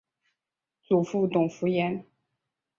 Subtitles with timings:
[0.81, 2.07] 祖父董孚言。